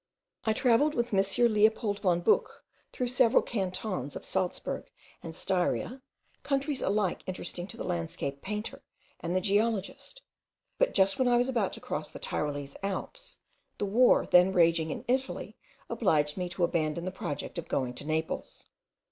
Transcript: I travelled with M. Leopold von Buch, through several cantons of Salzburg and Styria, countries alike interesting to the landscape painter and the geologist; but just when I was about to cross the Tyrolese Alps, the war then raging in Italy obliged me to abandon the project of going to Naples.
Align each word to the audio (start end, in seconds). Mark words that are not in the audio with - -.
I 0.45 0.53
travelled 0.53 0.95
with 0.95 1.13
M. 1.13 1.53
Leopold 1.53 1.99
von 1.99 2.21
Buch, 2.21 2.63
through 2.91 3.09
several 3.09 3.43
cantons 3.43 4.15
of 4.15 4.25
Salzburg 4.25 4.89
and 5.21 5.35
Styria, 5.35 6.01
countries 6.41 6.81
alike 6.81 7.21
interesting 7.27 7.67
to 7.67 7.77
the 7.77 7.83
landscape 7.83 8.41
painter 8.41 8.81
and 9.19 9.35
the 9.35 9.39
geologist; 9.41 10.23
but 10.79 10.95
just 10.95 11.19
when 11.19 11.27
I 11.27 11.37
was 11.37 11.49
about 11.49 11.71
to 11.73 11.79
cross 11.81 12.09
the 12.09 12.17
Tyrolese 12.19 12.77
Alps, 12.81 13.37
the 13.77 13.85
war 13.85 14.25
then 14.25 14.51
raging 14.53 14.89
in 14.89 15.05
Italy 15.07 15.55
obliged 15.87 16.35
me 16.35 16.49
to 16.49 16.63
abandon 16.63 17.05
the 17.05 17.11
project 17.11 17.59
of 17.59 17.67
going 17.69 17.93
to 17.93 18.03
Naples. 18.03 18.65